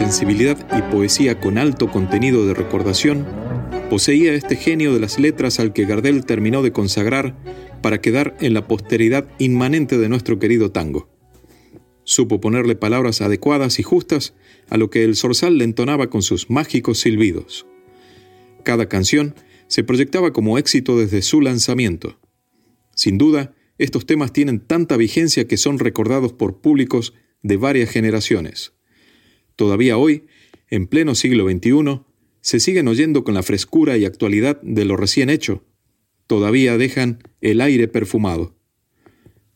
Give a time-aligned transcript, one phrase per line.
[0.00, 3.26] Sensibilidad y poesía con alto contenido de recordación,
[3.90, 7.36] poseía este genio de las letras al que Gardel terminó de consagrar
[7.82, 11.10] para quedar en la posteridad inmanente de nuestro querido tango.
[12.04, 14.32] Supo ponerle palabras adecuadas y justas
[14.70, 17.66] a lo que el zorzal le entonaba con sus mágicos silbidos.
[18.64, 19.34] Cada canción
[19.66, 22.18] se proyectaba como éxito desde su lanzamiento.
[22.94, 28.72] Sin duda, estos temas tienen tanta vigencia que son recordados por públicos de varias generaciones.
[29.60, 30.24] Todavía hoy,
[30.70, 32.00] en pleno siglo XXI,
[32.40, 35.66] se siguen oyendo con la frescura y actualidad de lo recién hecho.
[36.26, 38.56] Todavía dejan el aire perfumado.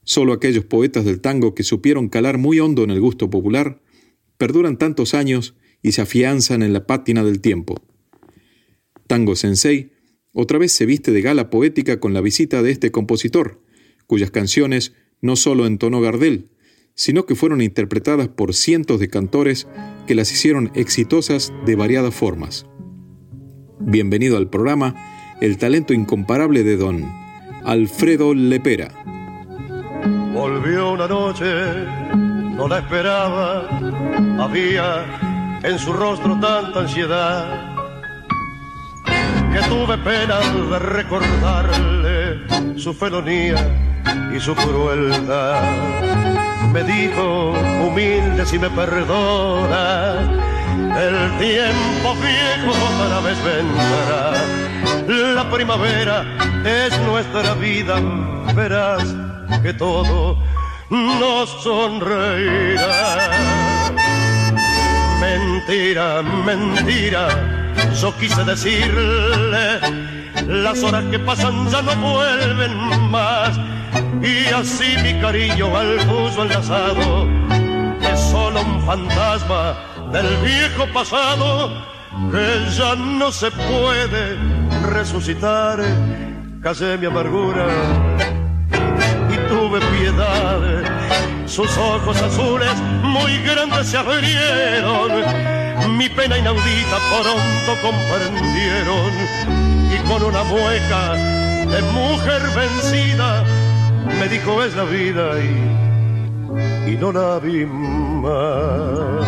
[0.02, 3.80] Solo aquellos poetas del tango que supieron calar muy hondo en el gusto popular
[4.36, 7.82] perduran tantos años y se afianzan en la pátina del tiempo.
[9.06, 9.92] Tango Sensei
[10.34, 13.62] otra vez se viste de gala poética con la visita de este compositor,
[14.06, 16.50] cuyas canciones no solo entonó Gardel,
[16.94, 19.66] sino que fueron interpretadas por cientos de cantores
[20.06, 22.66] que las hicieron exitosas de variadas formas.
[23.80, 24.94] Bienvenido al programa
[25.40, 27.04] El talento incomparable de don
[27.64, 28.92] Alfredo Lepera.
[30.32, 31.44] Volvió una noche,
[32.14, 33.68] no la esperaba,
[34.38, 37.74] había en su rostro tanta ansiedad
[39.52, 44.02] que tuve pena de recordarle su felonía
[44.34, 46.43] y su crueldad
[46.74, 47.52] me dijo,
[47.86, 50.18] humilde si me perdona,
[51.06, 54.32] el tiempo viejo otra vez vendrá.
[55.34, 56.24] La primavera
[56.64, 57.94] es nuestra vida,
[58.56, 59.14] verás
[59.62, 60.36] que todo
[60.90, 63.18] nos sonreirá.
[65.20, 67.28] Mentira, mentira,
[68.00, 69.78] yo quise decirle,
[70.48, 73.56] las horas que pasan ya no vuelven más
[74.22, 77.26] y así mi cariño al tuyo enlazado
[78.00, 79.74] es solo un fantasma
[80.12, 81.70] del viejo pasado
[82.30, 84.36] que ya no se puede
[84.92, 85.80] resucitar.
[86.62, 87.66] Casé mi amargura
[89.30, 90.60] y tuve piedad.
[91.46, 95.12] Sus ojos azules muy grandes se abrieron.
[95.98, 99.12] Mi pena inaudita pronto comprendieron
[99.92, 103.44] y con una mueca de mujer vencida
[104.06, 109.26] me dijo es la vida y, y no la vi más.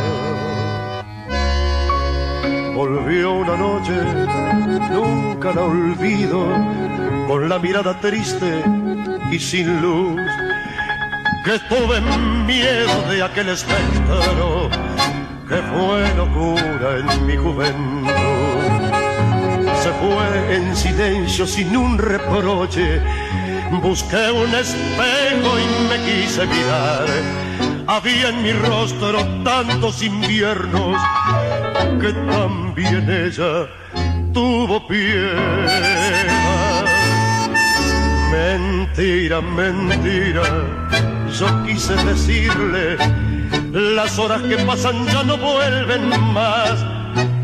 [2.75, 3.95] Volvió una noche,
[4.93, 6.47] nunca la olvido,
[7.27, 8.63] con la mirada triste
[9.31, 10.21] y sin luz,
[11.45, 12.01] que tuve
[12.47, 14.69] miedo de aquel espectro
[15.49, 18.11] que fue locura en mi juventud.
[19.83, 23.01] Se fue en silencio sin un reproche
[23.71, 27.07] Busqué un espejo y me quise mirar.
[27.87, 31.01] Había en mi rostro tantos inviernos
[32.01, 33.67] que también ella
[34.33, 36.85] tuvo piedad.
[38.31, 40.43] Mentira, mentira,
[41.39, 42.97] yo quise decirle,
[43.73, 46.85] las horas que pasan ya no vuelven más.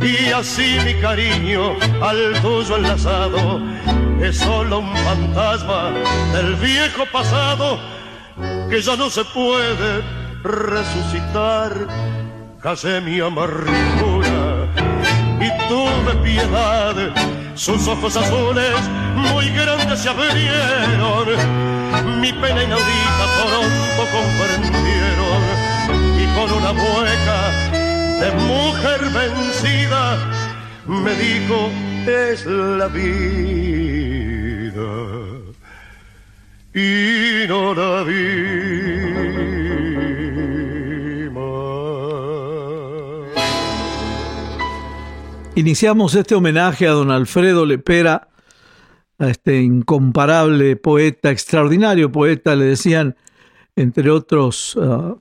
[0.01, 3.63] Y así mi cariño al tuyo enlazado
[4.23, 5.91] es solo un fantasma
[6.33, 7.79] del viejo pasado
[8.71, 10.03] que ya no se puede
[10.45, 11.73] resucitar.
[12.61, 14.69] Casé mi amargura
[15.41, 16.95] y tuve piedad.
[17.55, 18.75] Sus ojos azules
[19.17, 21.27] muy grandes se abrieron.
[22.21, 25.43] Mi pena inaudita pronto comprendieron
[26.21, 27.51] y con una mueca
[28.21, 30.17] de mujer vencida
[30.87, 31.71] me dijo
[32.07, 34.02] es la vida
[36.75, 39.23] y no la vi
[45.55, 48.29] Iniciamos este homenaje a don Alfredo Lepera,
[49.19, 53.17] a este incomparable poeta, extraordinario poeta, le decían,
[53.77, 55.15] entre otros ah,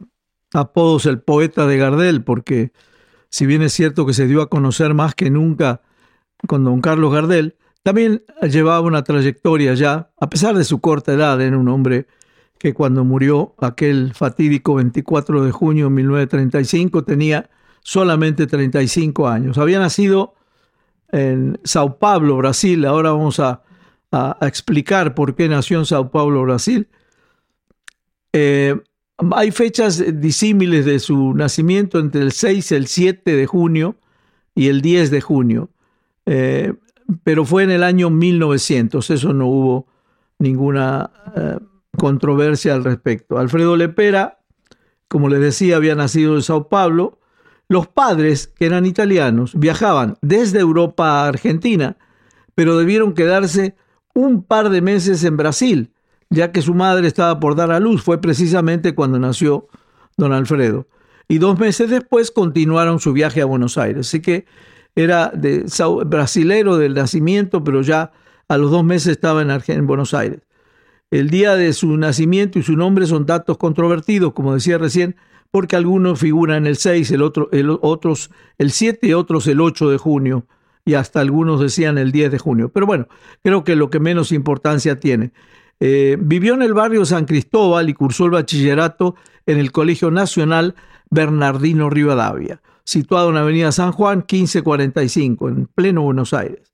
[0.53, 2.71] apodos, el poeta de Gardel, porque
[3.29, 5.81] si bien es cierto que se dio a conocer más que nunca
[6.47, 11.41] con don Carlos Gardel, también llevaba una trayectoria ya, a pesar de su corta edad,
[11.41, 12.07] era un hombre
[12.57, 17.49] que cuando murió aquel fatídico 24 de junio de 1935 tenía
[17.81, 19.57] solamente 35 años.
[19.57, 20.35] Había nacido
[21.11, 22.85] en Sao Paulo, Brasil.
[22.85, 23.63] Ahora vamos a,
[24.41, 26.87] explicar por qué nació en Sao Paulo, Brasil.
[28.33, 28.79] Eh,
[29.31, 33.95] hay fechas disímiles de su nacimiento entre el 6, el 7 de junio
[34.53, 35.69] y el 10 de junio,
[36.25, 36.73] eh,
[37.23, 39.87] pero fue en el año 1900, eso no hubo
[40.39, 41.57] ninguna eh,
[41.97, 43.37] controversia al respecto.
[43.37, 44.39] Alfredo Lepera,
[45.07, 47.19] como les decía, había nacido en Sao Paulo.
[47.67, 51.97] Los padres, que eran italianos, viajaban desde Europa a Argentina,
[52.55, 53.75] pero debieron quedarse
[54.13, 55.93] un par de meses en Brasil
[56.31, 58.01] ya que su madre estaba por dar a luz.
[58.01, 59.67] Fue precisamente cuando nació
[60.17, 60.87] don Alfredo.
[61.27, 64.07] Y dos meses después continuaron su viaje a Buenos Aires.
[64.07, 64.45] Así que
[64.95, 65.65] era de
[66.05, 68.11] brasilero del nacimiento, pero ya
[68.47, 70.41] a los dos meses estaba en, en Buenos Aires.
[71.09, 75.15] El día de su nacimiento y su nombre son datos controvertidos, como decía recién,
[75.51, 79.89] porque algunos figuran el 6, el otro, el, otros el 7 y otros el 8
[79.89, 80.45] de junio,
[80.85, 82.69] y hasta algunos decían el 10 de junio.
[82.69, 83.07] Pero bueno,
[83.43, 85.33] creo que lo que menos importancia tiene.
[85.81, 89.15] Eh, vivió en el barrio San Cristóbal y cursó el bachillerato
[89.45, 90.75] en el Colegio Nacional
[91.09, 96.73] Bernardino Rivadavia, situado en la Avenida San Juan 1545, en pleno Buenos Aires.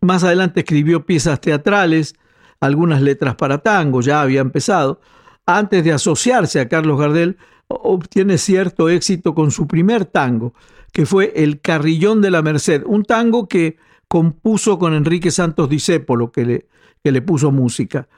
[0.00, 2.14] Más adelante escribió piezas teatrales,
[2.60, 5.00] algunas letras para tango, ya había empezado.
[5.46, 7.36] Antes de asociarse a Carlos Gardel,
[7.68, 10.54] obtiene cierto éxito con su primer tango,
[10.92, 13.76] que fue El Carrillón de la Merced, un tango que
[14.08, 16.68] compuso con Enrique Santos Discépolo, que le
[17.02, 18.08] que le puso música.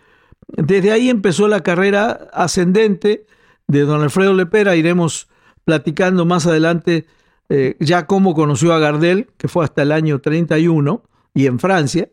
[0.48, 3.26] Desde ahí empezó la carrera ascendente
[3.66, 4.76] de don Alfredo Lepera.
[4.76, 5.28] Iremos
[5.64, 7.06] platicando más adelante
[7.48, 11.02] eh, ya cómo conoció a Gardel, que fue hasta el año 31
[11.34, 12.08] y en Francia,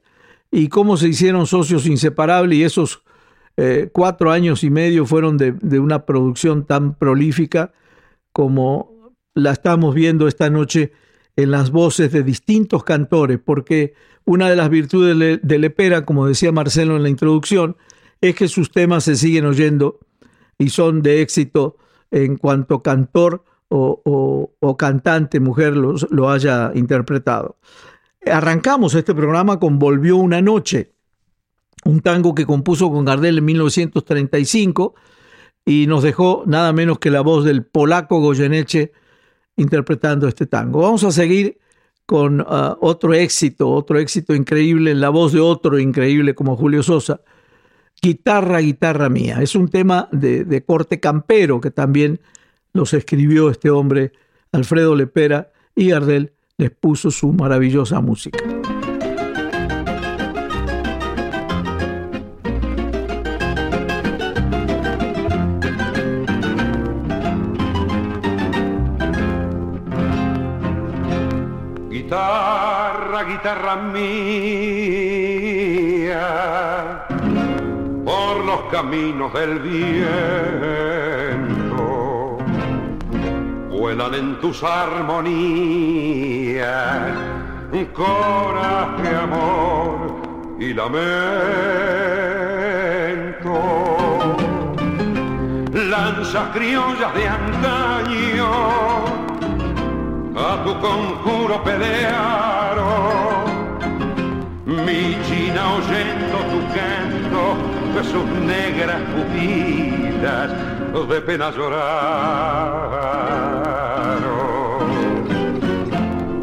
[0.51, 3.03] y cómo se hicieron socios inseparables y esos
[3.55, 7.73] eh, cuatro años y medio fueron de, de, una producción tan prolífica
[8.31, 10.91] como la estamos viendo esta noche
[11.35, 13.93] en las voces de distintos cantores, porque
[14.25, 17.77] una de las virtudes de Lepera, como decía Marcelo en la introducción,
[18.21, 19.99] es que sus temas se siguen oyendo
[20.57, 21.77] y son de éxito
[22.11, 27.57] en cuanto cantor o, cantante mujer lo haya interpretado.
[28.25, 30.93] Arrancamos este programa con Volvió una noche,
[31.85, 34.95] un tango que compuso con Gardel en 1935
[35.65, 38.91] y nos dejó nada menos que la voz del polaco Goyeneche
[39.57, 40.81] interpretando este tango.
[40.81, 41.57] Vamos a seguir
[42.05, 46.83] con ah, otro éxito, otro éxito increíble en la voz de otro increíble como Julio
[46.83, 47.21] Sosa.
[48.01, 49.39] Guitarra, guitarra mía.
[49.41, 52.19] Es un tema de, corte campero que también
[52.73, 54.11] los escribió este hombre,
[54.51, 58.39] Alfredo Lepera, y Gardel les puso su maravillosa música.
[73.27, 74.96] guitarra mía
[78.71, 80.37] caminos del viento
[83.69, 85.87] vuelan en tus armonías
[87.93, 90.15] coraje, amor
[90.59, 91.07] y lamento.
[95.73, 98.49] Lanzas criollas de antaño
[100.35, 102.87] a tu conjuro pelearon.
[104.65, 107.43] Mi china oyendo tu canto,
[107.93, 110.51] de sus negras pupilas
[111.05, 112.09] de pena lloraron.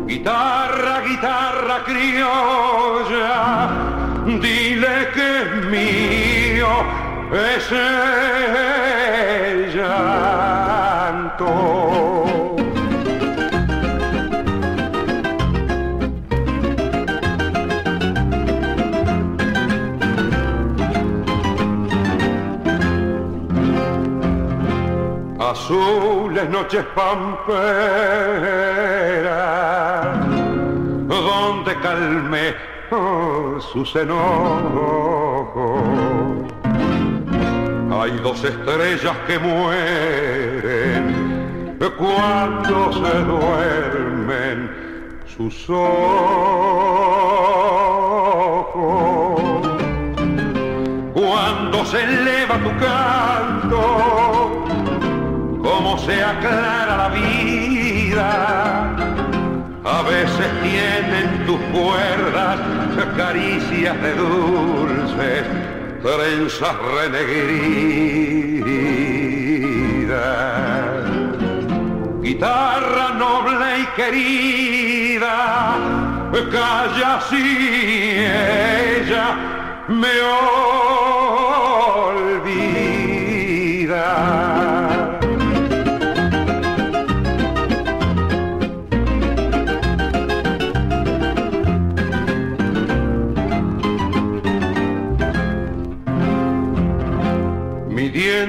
[0.06, 3.68] Guitarra, guitarra criolla,
[4.40, 6.68] dile que es mío
[7.56, 7.86] ese
[9.74, 10.94] llanto.
[25.64, 27.64] Azules noches pamperas,
[31.09, 32.54] donde calme
[32.90, 35.83] oh, sus enojos.
[37.90, 41.25] hay dos estrellas que mueren
[41.99, 44.71] cuando se duermen
[45.37, 46.44] sus ojos.
[51.14, 54.43] Cuando se eleva tu canto,
[55.98, 58.30] se aclara la vida.
[59.84, 62.58] A veces tienen tus cuerdas
[63.16, 65.44] caricias de dulces,
[66.02, 68.34] trenzas renegridas
[72.24, 75.36] guitarra noble y querida,
[76.50, 77.44] calla si
[78.18, 79.26] ella
[79.88, 80.20] me
[82.00, 82.23] olvida.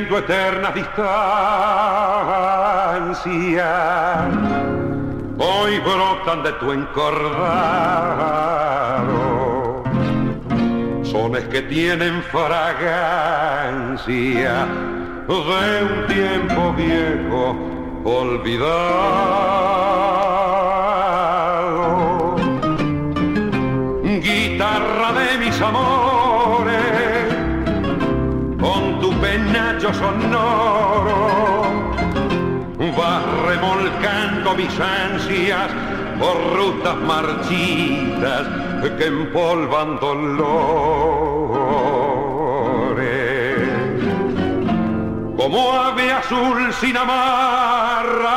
[0.05, 1.01] Midiendo eterna distancia
[5.39, 7.33] hoy brotan de tu encordado,
[11.03, 13.47] sones que tienen fragancia
[15.27, 17.55] de un tiempo viejo
[18.03, 19.15] olvidado.
[24.03, 26.04] Guitarra de mis amores,
[29.85, 31.63] penacho sonoro
[32.97, 35.69] vas remolcando mis ansias
[36.17, 38.47] por rutas marchitas
[38.97, 40.55] que empolvan dolores.
[45.35, 48.27] Como ave azul sin amarras,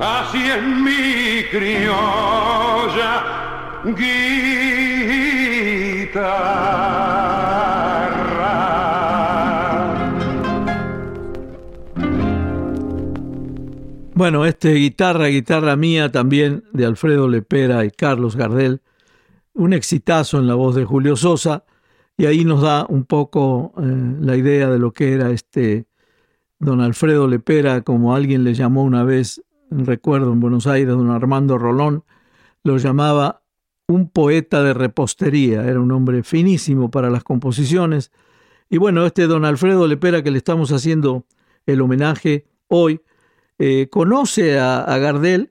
[0.00, 3.22] así es mi criolla
[3.84, 4.68] guitarra.
[14.18, 18.82] Bueno, este guitarra, guitarra mía también de Alfredo Lepera y Carlos Gardel,
[19.54, 21.64] un exitazo en la voz de Julio Sosa,
[22.16, 25.86] y ahí nos da un poco eh, la idea de lo que era este
[26.58, 31.56] don Alfredo Lepera, como alguien le llamó una vez, recuerdo en Buenos Aires, don Armando
[31.56, 32.02] Rolón,
[32.64, 33.42] lo llamaba
[33.86, 38.10] un poeta de repostería, era un hombre finísimo para las composiciones.
[38.68, 41.24] Y bueno, este don Alfredo Lepera que le estamos haciendo
[41.66, 43.00] el homenaje hoy,
[43.58, 45.50] eh, conoce a, Gardel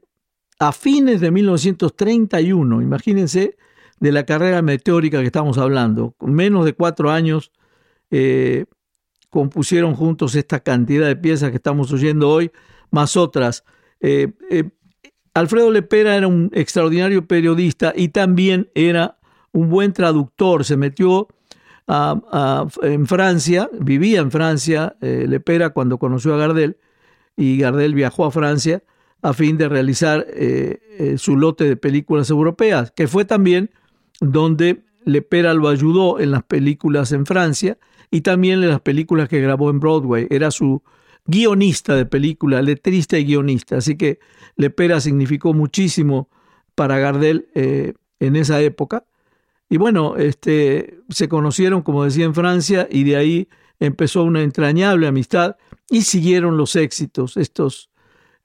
[0.59, 3.57] a fines de 1931, imagínense
[3.99, 7.51] de la carrera meteórica que estamos hablando, menos de cuatro años
[8.09, 8.65] eh,
[9.29, 12.51] compusieron juntos esta cantidad de piezas que estamos oyendo hoy,
[12.91, 13.65] más otras.
[13.99, 14.31] Eh,
[15.33, 19.19] Alfredo Lepera era un extraordinario periodista y también era
[19.51, 21.27] un buen traductor, se metió
[21.87, 26.77] en Francia, vivía en Francia, Lepera cuando conoció a Gardel,
[27.37, 28.83] y Gardel viajó a Francia
[29.21, 33.71] a fin de realizar eh, eh, su lote de películas europeas, que fue también
[34.19, 37.77] donde Lepera lo ayudó en las películas en Francia
[38.11, 40.27] y también en las películas que grabó en Broadway.
[40.29, 40.83] Era su
[41.25, 43.77] guionista de película, letrista y guionista.
[43.77, 44.19] Así que
[44.55, 46.29] Lepera significó muchísimo
[46.75, 49.05] para Gardel eh, en esa época.
[49.69, 55.07] Y bueno, este, se conocieron, como decía, en Francia y de ahí empezó una entrañable
[55.07, 55.55] amistad
[55.89, 57.89] y siguieron los éxitos, estos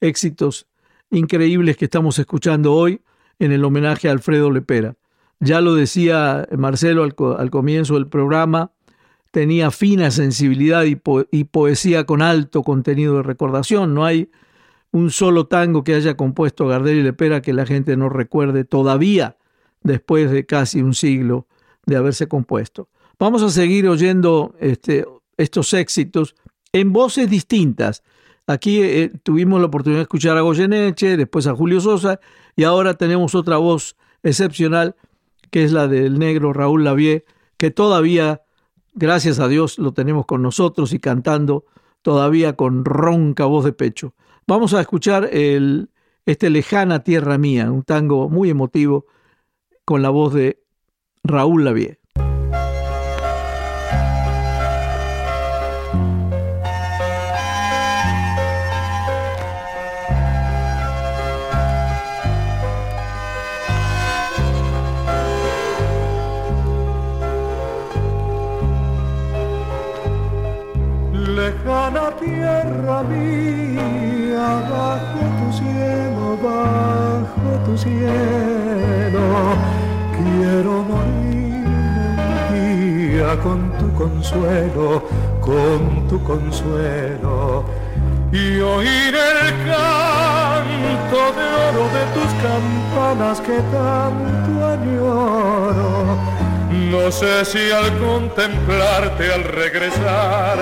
[0.01, 0.67] éxitos
[1.11, 3.01] increíbles que estamos escuchando hoy
[3.39, 4.97] en el homenaje a Alfredo Lepera.
[5.41, 8.73] Ya lo decía Marcelo al, comienzo del programa,
[9.31, 13.95] tenía fina sensibilidad y, y, poesía con alto contenido de recordación.
[13.95, 14.31] No hay
[14.93, 19.37] un solo tango que haya compuesto Gardel y Lepera que la gente no recuerde todavía
[19.83, 21.47] después de casi un siglo
[21.87, 22.89] de haberse compuesto.
[23.19, 25.05] Vamos a seguir oyendo este,
[25.43, 26.35] estos éxitos
[26.73, 28.03] en voces distintas.
[28.47, 32.21] Aquí eh, tuvimos la oportunidad de escuchar a Goyeneche, después a Julio Sosa,
[32.57, 34.97] y ahora tenemos otra voz excepcional,
[35.51, 37.25] que es la del negro Raúl Lavie,
[37.57, 38.43] que todavía,
[38.95, 41.65] gracias a Dios, lo tenemos con nosotros y cantando
[42.03, 44.15] todavía con ronca voz de pecho.
[44.47, 45.91] Vamos a escuchar el,
[46.27, 49.07] este Lejana Tierra Mía, un tango muy emotivo
[49.85, 50.63] con la voz de
[51.23, 52.02] Raúl Lavie.
[76.43, 79.25] Bajo tu cielo,
[80.17, 81.33] quiero morir
[82.53, 85.03] mía con tu consuelo,
[85.41, 87.65] con tu consuelo.
[88.33, 96.17] Y oír el canto de oro de tus campanas que tanto añoro.
[96.91, 100.59] No sé si al contemplarte al regresar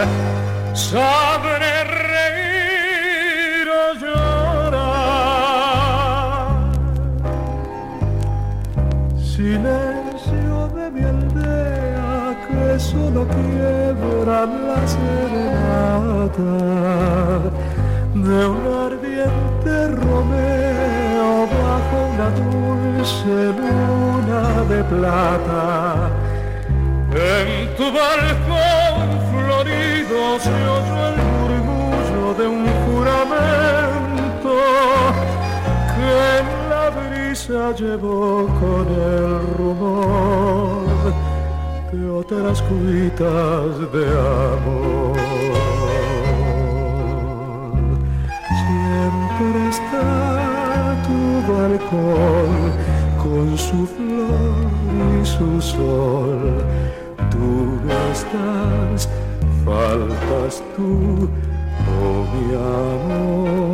[0.75, 2.00] sabré
[9.41, 16.53] Silencio de mi aldea que solo quiebra la serenata
[18.17, 25.65] de un ardiente Romeo bajo una dulce luna de plata.
[27.15, 34.53] En tu balcón florido se oyó el murmullo de un juramento
[35.97, 36.60] que
[37.31, 40.87] brisa llevó con el rumor
[41.93, 44.05] de otras cuitas de
[44.59, 45.17] amor.
[48.63, 52.53] Siempre está tu balcón
[53.23, 56.65] con su flor y su sol.
[57.31, 59.09] Tú no estás,
[59.65, 61.29] faltas tú,
[62.03, 63.70] oh mi amor.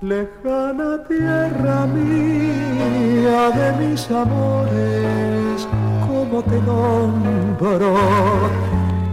[0.00, 5.66] Lejana tierra mía de mis amores,
[6.06, 7.96] como te nombro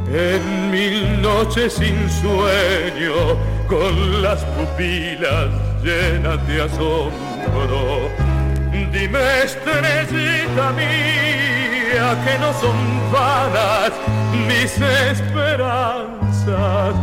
[0.08, 3.36] en mil noches sin sueño,
[3.68, 5.50] con las pupilas
[5.84, 8.12] llenas de asombro.
[8.94, 12.78] Dime, estrellita mía, que no son
[13.12, 13.92] vanas
[14.48, 16.94] mis esperanzas,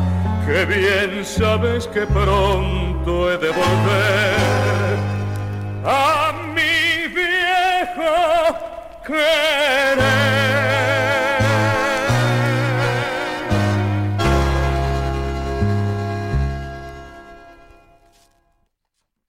[0.47, 4.97] que bien sabes que pronto he de volver
[5.85, 8.55] a mi viejo
[9.05, 10.03] querer.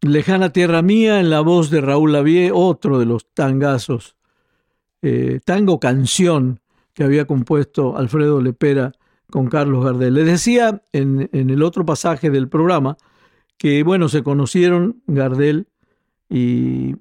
[0.01, 4.15] Lejana Tierra Mía en la voz de Raúl Lavie, otro de los tangazos,
[5.01, 6.59] eh, tango canción
[6.93, 8.91] que había compuesto Alfredo Lepera
[9.31, 10.13] con Carlos Gardel.
[10.13, 12.97] Le decía en, en, el otro pasaje del programa
[13.63, 15.67] que, bueno, se conocieron Gardel
[16.29, 16.97] y,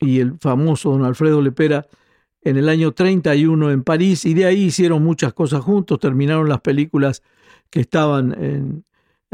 [0.00, 1.86] y el famoso don Alfredo Lepera
[2.40, 6.62] en el año 31 en París y de ahí hicieron muchas cosas juntos, terminaron las
[6.62, 7.22] películas
[7.70, 8.84] que estaban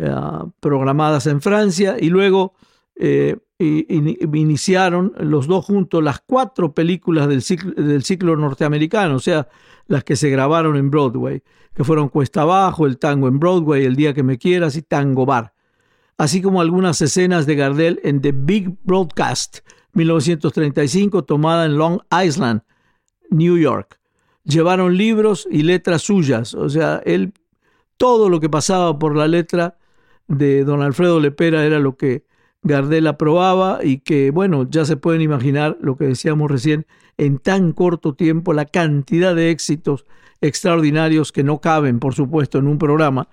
[0.00, 2.54] Uh, programadas en Francia y luego
[2.96, 9.18] eh, in, iniciaron los dos juntos las cuatro películas del ciclo, del ciclo, norteamericano, o
[9.18, 9.48] sea,
[9.88, 11.42] las que se grabaron en Broadway,
[11.74, 15.26] que fueron Cuesta Abajo, El Tango en Broadway, El Día que Me Quieras y Tango
[15.26, 15.52] Bar,
[16.20, 19.60] así como algunas escenas de Gardel en The Big Broadcast
[19.94, 22.60] 1935, tomada en Long Island,
[23.30, 23.98] New York.
[24.44, 27.32] Llevaron libros y letras suyas, o sea, él
[27.96, 29.78] todo lo que pasaba por la letra
[30.28, 32.26] de don Alfredo Lepera era lo que
[32.62, 37.72] Gardel aprobaba y que, bueno, ya se pueden imaginar lo que decíamos recién, en tan
[37.72, 40.04] corto tiempo la cantidad de éxitos
[40.42, 43.30] extraordinarios que no caben, por supuesto, en un programa.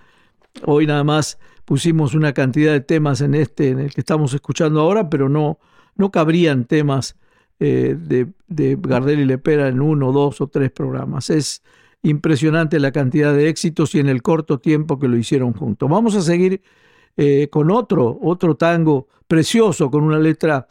[0.65, 4.81] Hoy nada más pusimos una cantidad de temas en este, en el que estamos escuchando
[4.81, 5.59] ahora, pero no,
[5.95, 7.17] no cabrían temas
[7.59, 11.29] eh, de, de Gardel y Lepera en uno, dos o tres programas.
[11.29, 11.63] Es
[12.03, 15.89] impresionante la cantidad de éxitos y en el corto tiempo que lo hicieron juntos.
[15.89, 16.61] Vamos a seguir
[17.17, 20.67] eh, con otro, otro tango precioso, con una letra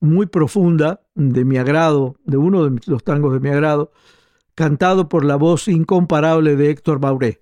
[0.00, 3.90] muy profunda, de mi agrado, de uno de los tangos de mi agrado,
[4.54, 7.40] cantado por la voz incomparable de Héctor Bauré,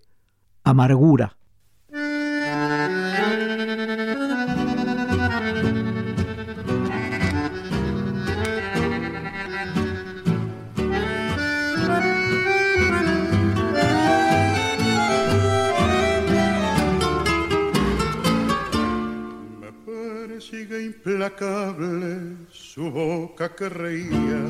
[0.64, 1.35] Amargura.
[22.52, 24.40] Su boca que reía.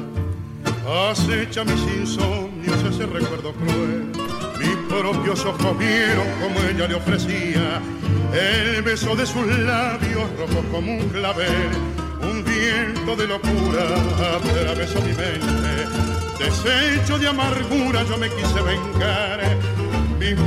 [1.11, 4.13] Acecha mis insomnios ese recuerdo cruel.
[4.59, 7.81] Mis propios ojos vieron como ella le ofrecía
[8.33, 11.71] el beso de sus labios rojos como un clavel.
[12.21, 13.85] Un viento de locura
[14.37, 15.87] atravesó mi mente.
[16.39, 19.36] Deshecho de amargura yo me quise vengar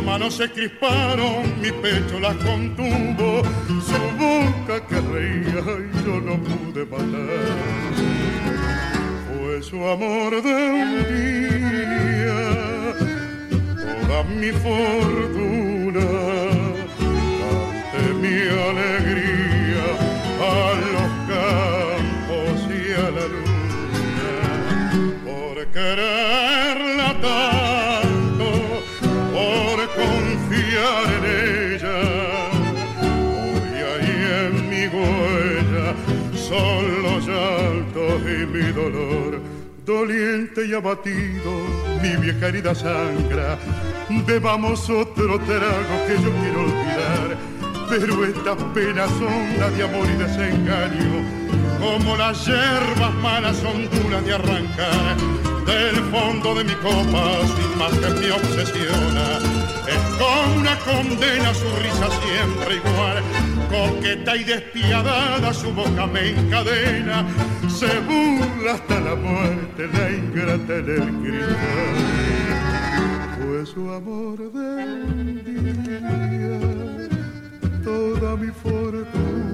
[0.09, 3.43] manos se crisparon, mi pecho las contuvo,
[3.89, 7.45] su boca que reía y yo no pude matar.
[9.27, 12.41] Fue su amor de un día,
[14.07, 16.07] toda mi fortuna,
[17.51, 18.37] ante mi
[18.69, 19.87] alegría,
[20.41, 20.53] a
[20.93, 23.59] los campos y a la luna,
[25.71, 26.58] quererla
[37.03, 39.41] los llantos y mi dolor.
[39.85, 41.51] Doliente y abatido,
[42.01, 43.57] mi vieja herida sangra.
[44.25, 47.37] Bebamos otro trago que yo quiero olvidar.
[47.89, 51.39] Pero estas penas son las de amor y desengaño
[51.79, 55.15] como las hierbas malas son duras de arrancar
[55.65, 59.58] del fondo de mi copa sin más que me obsesiona
[59.89, 63.23] es como una condena su risa siempre igual.
[63.69, 67.25] Coqueta y despiadada su boca me encadena.
[67.67, 72.29] Se burla hasta la muerte la ingrata en el cristal.
[73.37, 76.59] Fue su amor del día
[77.83, 79.49] toda mi fortuna.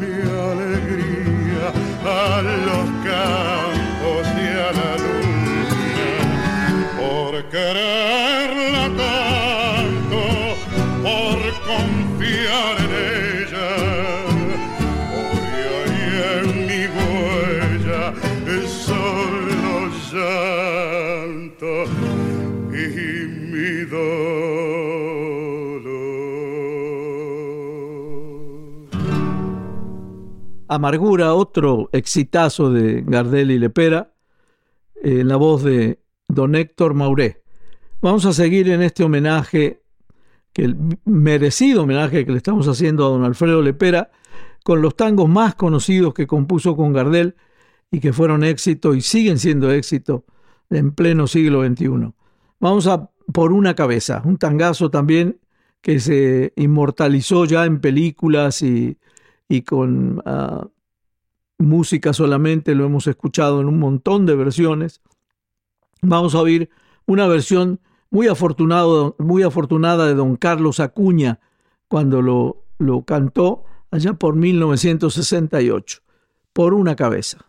[0.00, 1.66] Mi alegría
[2.04, 3.73] a los campos
[7.64, 10.20] quererla tanto,
[11.02, 11.38] por
[11.70, 12.92] confiar en
[13.40, 13.70] ella.
[15.16, 16.04] Hoy ahí
[16.40, 18.02] en mi huella
[18.66, 19.72] solo
[20.12, 21.72] llanto
[22.70, 22.84] y
[23.50, 24.24] mi dolor.
[30.68, 34.12] Amargura, otro exitazo de Gardel y Lepera,
[34.96, 37.43] en la voz de don Héctor Mauré.
[38.00, 39.82] Vamos a seguir en este homenaje,
[40.52, 44.10] que el merecido homenaje que le estamos haciendo a don Alfredo Lepera,
[44.62, 47.36] con los tangos más conocidos que compuso con Gardel
[47.90, 50.24] y que fueron éxito y siguen siendo éxito
[50.70, 52.12] en pleno siglo XXI.
[52.60, 55.38] Vamos a por una cabeza, un tangazo también
[55.80, 58.98] que se inmortalizó ya en películas y
[59.48, 60.66] y con ah,
[61.58, 65.00] música solamente, lo hemos escuchado en un montón de versiones.
[66.02, 66.70] Vamos a oír
[67.06, 71.40] una versión muy, afortunado, muy afortunada de don Carlos Acuña
[71.88, 76.00] cuando lo, lo cantó allá por 1968,
[76.52, 77.46] por una cabeza.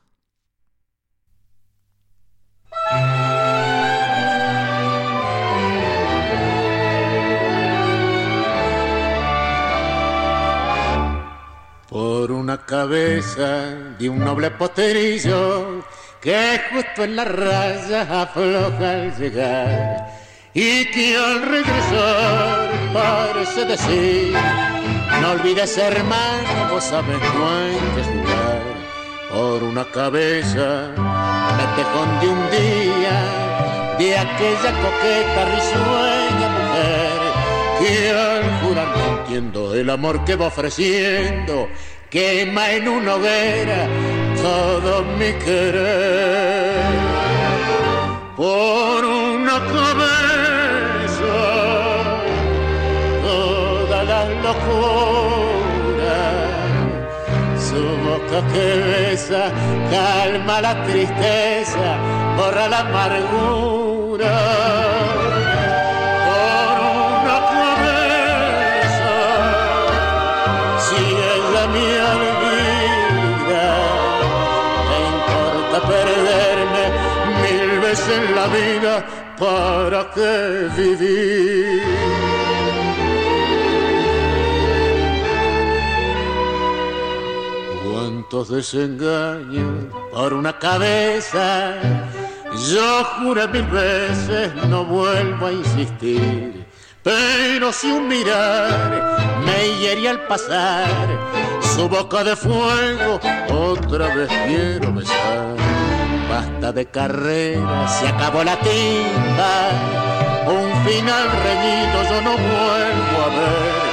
[11.89, 15.81] por una cabeza de un noble poterillo
[16.25, 20.07] que justo en la raya afloja al llegar
[20.55, 24.33] y que al regresar parece decir
[25.21, 28.61] no olvides hermano, vos sabes que jugar
[29.31, 30.89] por una cabeza
[31.57, 37.25] me te de un día de aquella coqueta risueña mujer
[37.77, 41.69] que al jurar no entiendo el amor que va ofreciendo,
[42.15, 43.89] quema en una hoguera
[44.41, 46.79] todo mi querer.
[48.37, 51.35] Por una cabeza,
[53.21, 56.21] toda la locura,
[57.67, 59.51] su boca que besa,
[59.91, 61.87] calma la tristeza,
[62.37, 64.33] borra la amargura
[77.99, 79.05] en la vida,
[79.39, 81.81] ¿para qué vivir?
[87.83, 91.75] Cuántos desengaños por una cabeza,
[92.69, 96.65] yo juro mil veces, no vuelvo a insistir.
[97.01, 101.07] Pero si un mirar me hiería al pasar,
[101.61, 105.74] su boca de fuego otra vez quiero besar
[106.35, 109.51] basta de carrera, se acabó la tinta,
[110.59, 113.85] un final reñido yo no vuelvo a ver.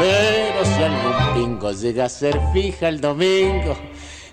[0.00, 3.76] Pero si algún pingo llega a ser fija el domingo,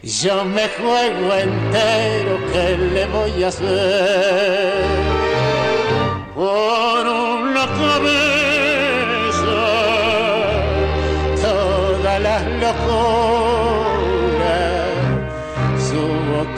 [0.02, 4.86] yo me juego entero, ¿qué le voy a hacer?
[6.34, 9.58] Por una cabeza,
[11.42, 13.49] todas las locuras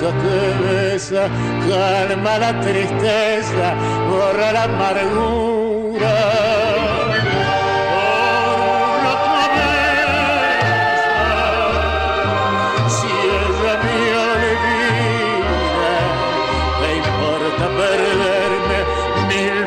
[0.10, 1.30] que besa,
[1.70, 3.76] calma la tristeza,
[4.10, 6.42] borra la amargura.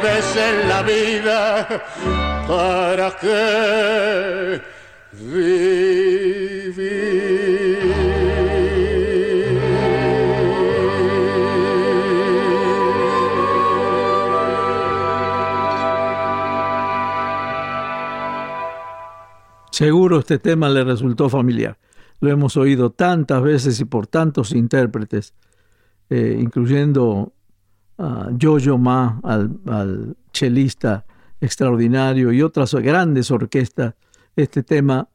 [0.03, 1.67] Veces la vida,
[2.47, 4.61] ¿para qué
[5.13, 5.95] vivir?
[19.85, 21.77] Seguro este tema le resultó familiar.
[22.21, 25.35] Lo hemos oído tantas veces y por tantos intérpretes,
[26.09, 27.35] eh, incluyendo
[27.99, 31.05] a Jojo Ma, al, al chelista
[31.39, 33.93] extraordinario y otras grandes orquestas.
[34.37, 35.11] Este tema,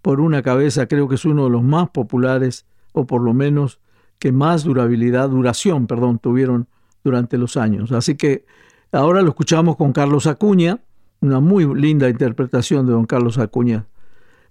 [0.00, 3.78] por una cabeza, creo que es uno de los más populares, o por lo menos
[4.18, 6.66] que más durabilidad, duración, perdón, tuvieron
[7.02, 7.92] durante los años.
[7.92, 8.46] Así que
[8.90, 10.80] ahora lo escuchamos con Carlos Acuña,
[11.20, 13.84] una muy linda interpretación de don Carlos Acuña.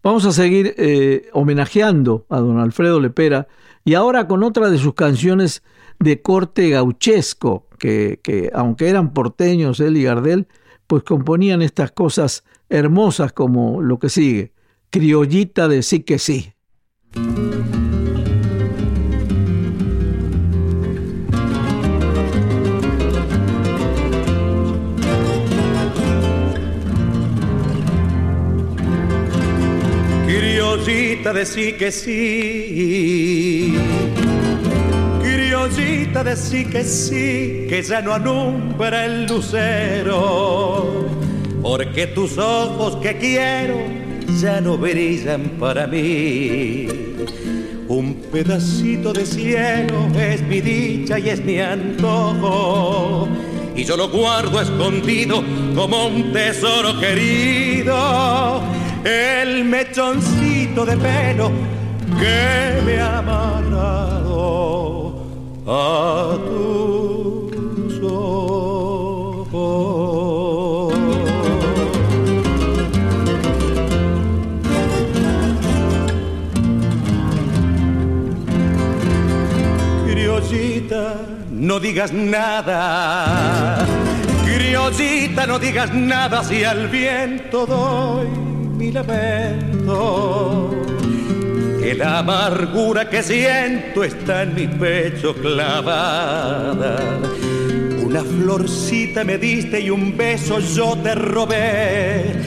[0.03, 3.47] Vamos a seguir eh, homenajeando a don Alfredo Lepera
[3.85, 5.63] y ahora con otra de sus canciones
[5.97, 10.47] de corte gauchesco, que, que aunque eran porteños él y Gardel,
[10.87, 14.51] pues componían estas cosas hermosas como lo que sigue,
[14.89, 16.53] criollita de sí que sí.
[31.31, 33.75] De sí que sí.
[35.21, 41.07] Criollita de sí que sí, que ya no alumbra el lucero.
[41.61, 43.77] Porque tus ojos que quiero
[44.41, 46.87] ya no brillan para mí.
[47.87, 53.29] Un pedacito de cielo es mi dicha y es mi antojo.
[53.75, 55.41] Y yo lo guardo escondido
[55.73, 58.61] como un tesoro querido
[59.03, 61.51] el mechoncito de pelo
[62.19, 64.33] que me ha amarrado
[65.67, 68.93] a tus ojos.
[80.05, 81.15] Criollita,
[81.51, 83.85] no digas nada.
[84.45, 88.52] Criollita, no digas nada si al viento doy
[88.83, 90.69] mi lamento.
[91.81, 96.97] Que la amargura que siento está en mi pecho clavada.
[98.03, 102.41] Una florcita me diste y un beso yo te robé.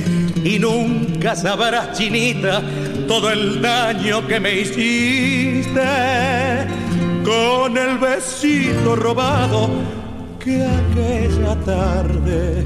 [0.45, 2.63] Y nunca sabrás, chinita,
[3.09, 5.81] todo el daño que me hiciste
[7.25, 9.69] con el besito robado
[10.39, 12.65] que aquella tarde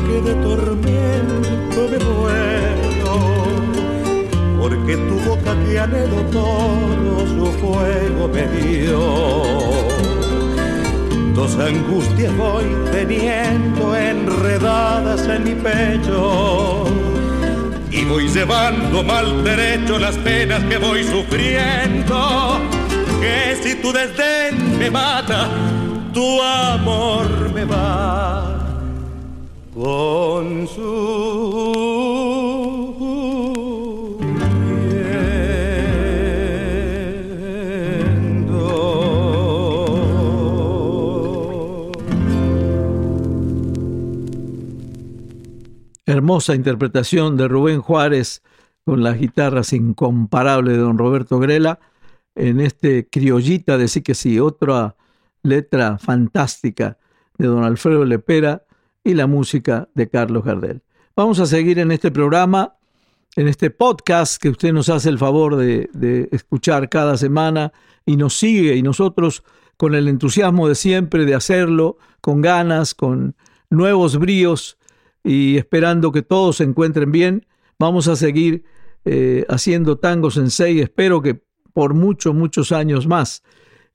[0.00, 3.14] de tormento me muero,
[4.58, 9.42] porque tu boca que anhelo todo su fuego me dio.
[11.34, 16.84] Dos angustias voy teniendo enredadas en mi pecho
[17.90, 22.58] y voy llevando mal derecho las penas que voy sufriendo.
[23.20, 25.48] Que si tu desdén me mata,
[26.12, 28.61] tu amor me va
[29.74, 31.92] con su
[46.04, 48.42] Hermosa interpretación de Rubén Juárez
[48.84, 51.80] con las guitarras incomparables de don Roberto Grela
[52.34, 54.96] en este criollita de sí que sí, otra
[55.42, 56.98] letra fantástica
[57.38, 58.64] de don Alfredo Lepera
[59.04, 60.82] y la música de Carlos Gardel.
[61.16, 62.76] Vamos a seguir en este programa,
[63.36, 67.72] en este podcast que usted nos hace el favor de, escuchar cada semana
[68.06, 69.42] y nos sigue y nosotros
[69.76, 73.34] con el entusiasmo de siempre de hacerlo, con ganas, con
[73.70, 74.78] nuevos bríos
[75.24, 77.46] y esperando que todos se encuentren bien,
[77.78, 78.64] vamos a seguir
[79.04, 83.42] eh, haciendo tangos en seis, espero que por muchos, muchos años más.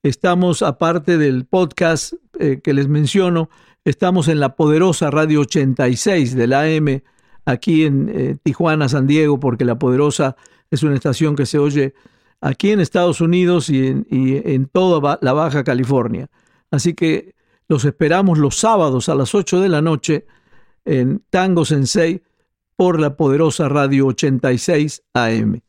[0.03, 3.49] Estamos, aparte del podcast eh, que les menciono,
[3.87, 7.03] Estamos en la poderosa Radio 86 de la AM
[7.45, 10.35] aquí en eh, Tijuana, San Diego, porque la poderosa
[10.69, 11.93] es una estación que se oye
[12.41, 16.27] aquí en Estados Unidos y en, toda la Baja California.
[16.69, 17.33] Así que
[17.69, 20.25] los esperamos los sábados a las 8 de la noche
[20.83, 22.21] en Tango Sensei
[22.75, 25.61] por la poderosa Radio 86 AM.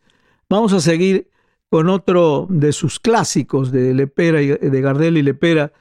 [0.51, 1.31] Vamos a seguir
[1.71, 5.73] con otro de sus clásicos de Lepera y de Gardel y Lepera,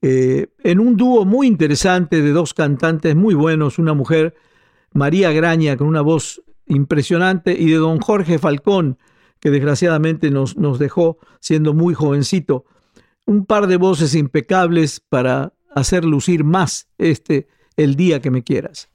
[0.00, 4.34] eh, en un dúo muy interesante de dos cantantes muy buenos, una mujer,
[4.92, 8.98] María Graña, con una voz impresionante, y de don Jorge Falcón,
[9.40, 12.64] que desgraciadamente nos, nos dejó siendo muy jovencito.
[13.26, 18.90] Un par de voces impecables para hacer lucir más este el día que me quieras.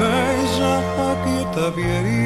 [0.00, 0.74] Ella
[1.12, 2.17] aquieta mi herida,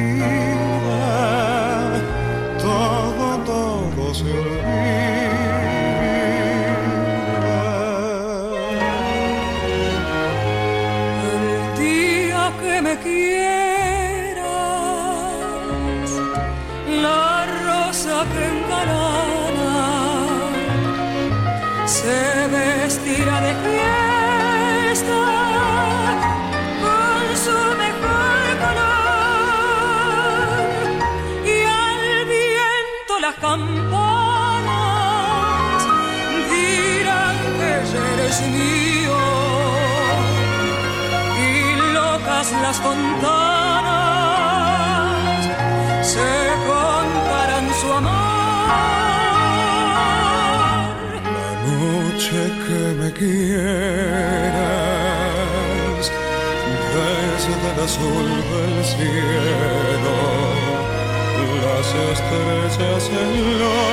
[42.61, 43.33] las fontanas
[46.01, 46.31] se
[46.67, 48.13] contarán su amor.
[51.37, 53.71] La noche que me quieras,
[56.95, 60.17] desde el azul del cielo,
[61.63, 63.92] las estrellas celosas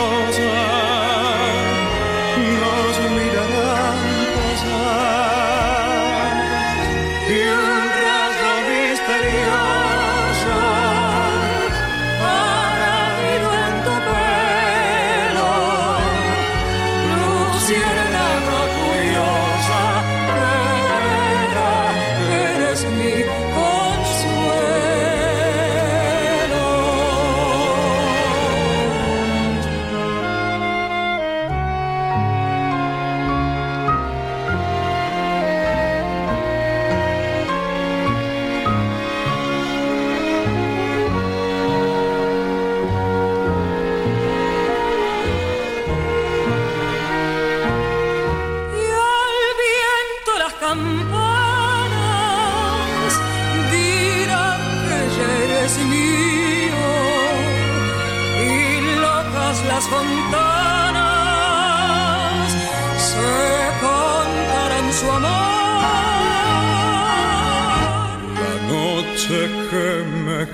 [69.30, 70.44] noche que me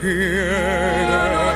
[1.08, 1.55] La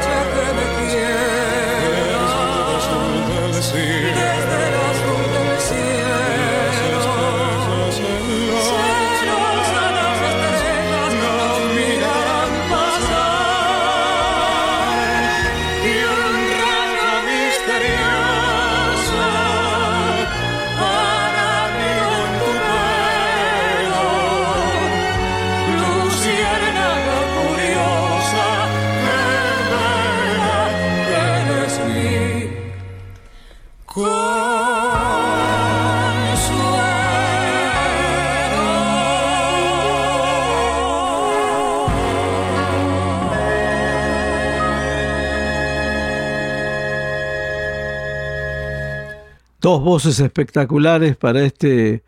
[49.61, 52.03] Dos voces espectaculares para este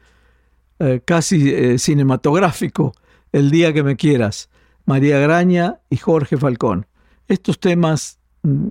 [0.79, 2.95] eh, casi eh, cinematográfico,
[3.31, 4.49] El día que me quieras,
[4.87, 6.87] María Graña y Jorge Falcón.
[7.29, 8.19] Estos temas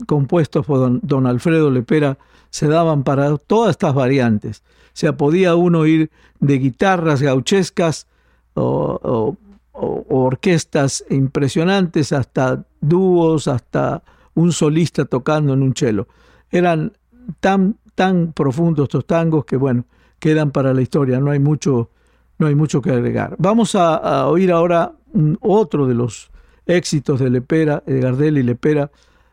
[0.06, 2.18] compuestos por don, Alfredo Lepera
[2.50, 4.64] se daban para todas estas variantes.
[4.88, 8.08] O sea, podía uno ir de guitarras gauchescas
[8.54, 9.38] o,
[9.74, 14.04] orquestas impresionantes hasta dúos, hasta
[14.36, 16.08] un solista tocando en un cello.
[16.52, 16.94] Eran
[17.40, 19.86] tan, tan profundos estos tangos que, bueno,
[20.20, 21.90] quedan para la historia, no hay mucho,
[22.38, 23.36] no hay mucho que agregar.
[23.40, 24.94] Vamos a, oír ahora
[25.40, 26.30] otro de los
[26.66, 28.92] éxitos de Lepera, de Gardel y Lepera,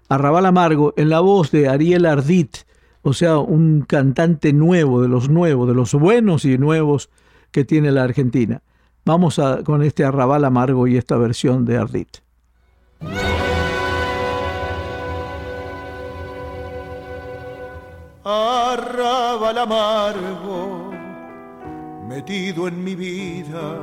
[0.09, 2.59] Arrabal Amargo, en la voz de Ariel Ardit,
[3.03, 7.11] o sea, un cantante nuevo, de los nuevos, de los buenos y nuevos
[7.51, 8.63] que tiene la Argentina.
[9.05, 12.19] Vamos con este Arrabal Amargo y esta versión de Ardit.
[18.29, 20.91] arrabal amargo
[22.07, 23.81] metido en mi vida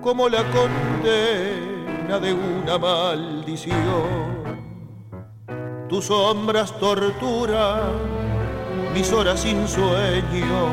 [0.00, 4.69] como la condena de una maldición.
[5.90, 7.90] Tus sombras torturan
[8.94, 10.68] mis horas sin sueño,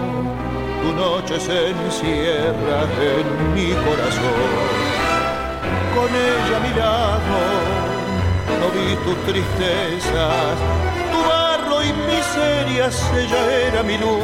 [0.83, 4.53] tu noche se encierra en mi corazón.
[5.95, 7.39] Con ella a mi lado
[8.59, 10.55] no vi tus tristezas,
[11.11, 14.21] tu barro y miserias, ella era mi luz.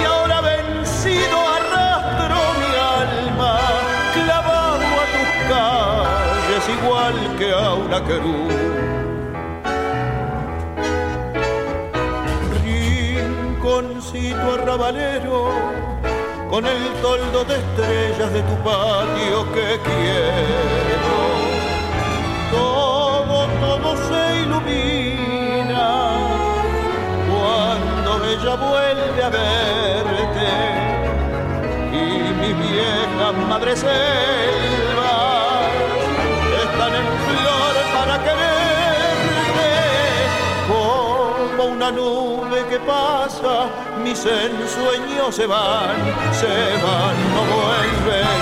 [0.00, 3.58] Y ahora vencido arrastro mi alma,
[4.14, 8.71] clavado a tus calles igual que a una.
[13.74, 15.48] Arrabalero,
[16.50, 21.16] con el toldo de estrellas de tu patio que quiero.
[22.50, 25.88] Todo, todo se ilumina
[27.30, 30.50] cuando ella vuelve a verte
[31.92, 32.04] y
[32.40, 35.14] mi vieja madre selva
[36.62, 39.70] están en flor para quererte
[40.68, 42.41] como una nube
[42.72, 43.68] que pasa
[44.02, 45.96] mis ensueños se van
[46.32, 46.46] se
[46.84, 48.40] van no vuelven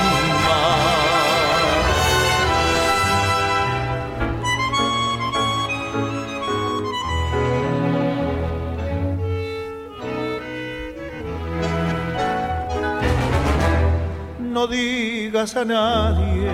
[14.39, 16.53] no digas a nadie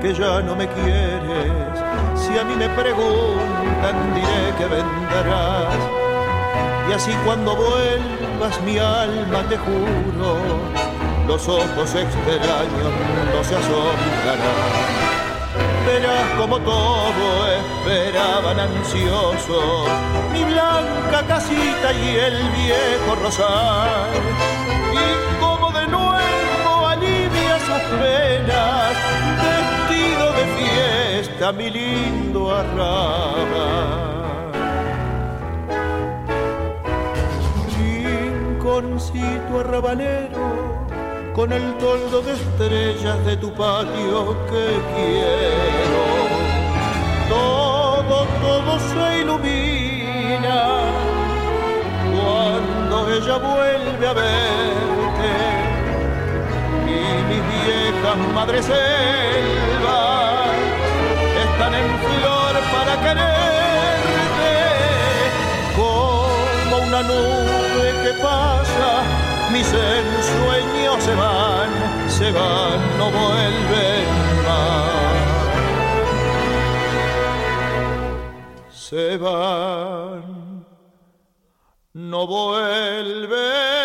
[0.00, 1.74] que ya no me quieres.
[2.14, 6.03] Si a mí me preguntan, diré que vendrás.
[6.88, 10.36] Y así cuando vuelvas mi alma, te juro,
[11.26, 12.92] los ojos extraños
[13.34, 15.14] no se asombrarán.
[15.86, 19.88] Verás como todo esperaban ansiosos
[20.32, 24.10] mi blanca casita y el viejo rosal.
[24.92, 28.94] Y como de nuevo alivia sus penas,
[29.44, 34.23] vestido de fiesta mi lindo arrabal.
[39.24, 40.86] Rinconcito arrabalero
[41.34, 46.04] con el toldo de estrellas de tu patio que quiero.
[47.28, 50.60] Todo, todo se ilumina
[52.12, 55.32] cuando ella vuelve a verte
[56.86, 56.98] y
[57.28, 58.84] mis viejas madres selvas
[61.44, 62.13] están en
[67.08, 68.90] nube que pasa
[69.50, 71.70] mis ensueños se van,
[72.08, 74.06] se van, no vuelven
[74.46, 75.14] más.
[78.70, 80.66] Se van,
[81.92, 83.83] no vuelven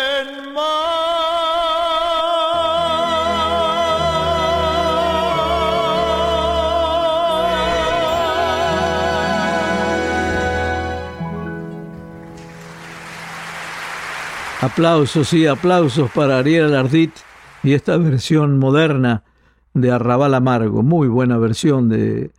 [14.72, 17.10] Aplausos y aplausos para Ariel Ardit
[17.64, 19.24] y esta versión moderna
[19.74, 20.84] de Arrabal Amargo.
[20.84, 22.30] Muy buena versión de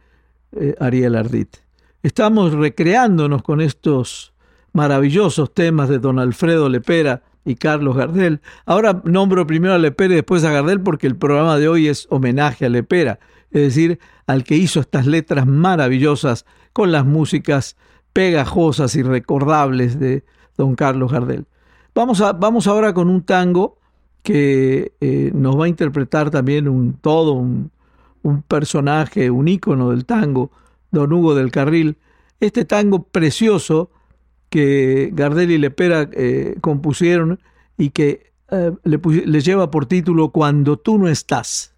[0.53, 1.57] eh, Ariel Ardit.
[2.03, 4.33] Estamos recreándonos con estos
[4.71, 8.39] maravillosos temas de don Alfredo Lepera y Carlos Gardel.
[8.65, 12.07] Ahora nombro primero a Lepera y después a Gardel porque el programa de hoy es
[12.09, 13.19] homenaje a Lepera,
[13.51, 17.75] es decir, al que hizo estas letras maravillosas con las músicas
[18.13, 20.23] pegajosas y recordables de
[20.55, 21.45] don Carlos Gardel.
[21.93, 23.77] Vamos, a, vamos ahora con un tango
[24.23, 27.71] que eh, nos va a interpretar también un todo, un,
[28.23, 30.51] un, personaje, un ícono del tango,
[30.91, 31.97] don Hugo del Carril.
[32.39, 33.89] Este tango precioso
[34.49, 37.39] que Gardel y Lepera eh, compusieron
[37.77, 41.73] y que eh, le, le lleva por título Cuando tú no estás.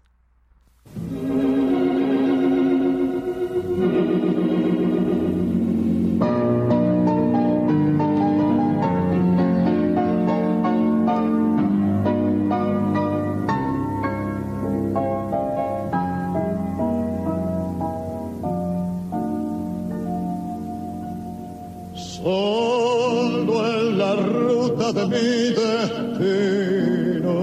[24.94, 27.38] De mi destino,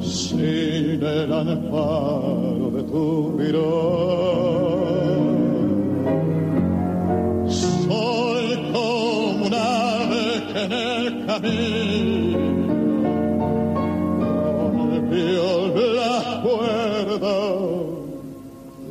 [0.00, 3.68] sin el amparo de tu mirar.
[7.48, 12.38] Soy como un ave que en el camino
[14.72, 15.48] rompió
[15.98, 17.60] las cuerdas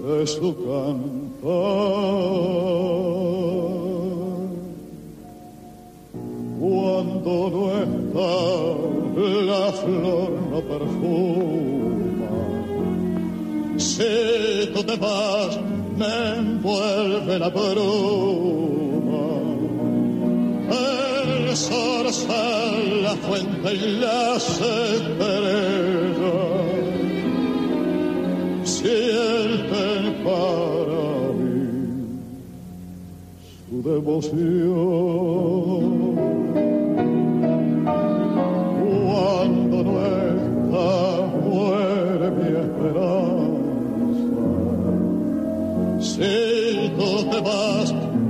[0.06, 2.57] de su canto.
[9.45, 12.30] La flor no perfuma.
[13.78, 15.59] Si tú te vas,
[15.97, 19.28] me envuelve la bruma.
[20.69, 26.28] El zorzal, la fuente y las estrellas
[28.63, 31.57] sienten para mí
[33.69, 36.07] su devoción.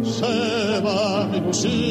[0.03, 1.86] Se va mi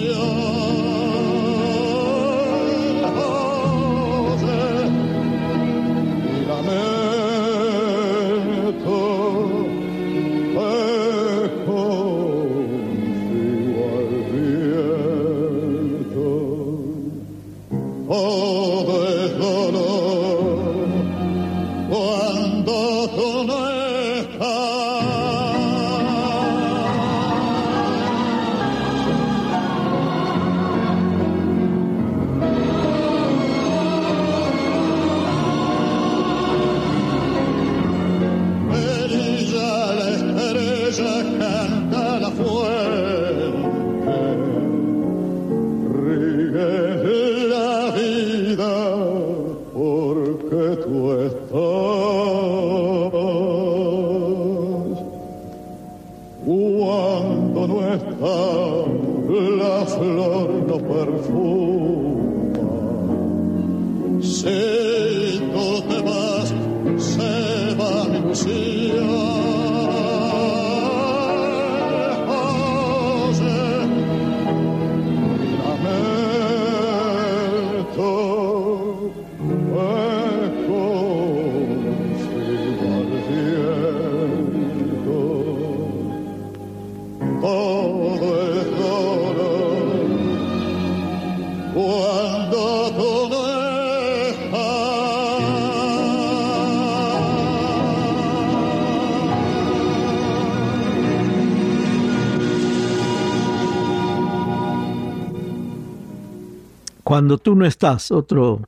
[107.17, 108.61] Cuando tú no estás, otro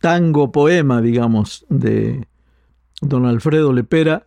[0.00, 2.26] tango poema, digamos, de
[3.00, 4.26] don Alfredo Lepera,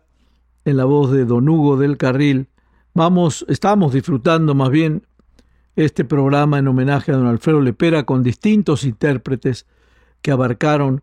[0.64, 2.48] en la voz de don Hugo del Carril.
[2.94, 5.06] Vamos, estamos disfrutando más bien
[5.76, 9.66] este programa en homenaje a don Alfredo Lepera con distintos intérpretes
[10.22, 11.02] que abarcaron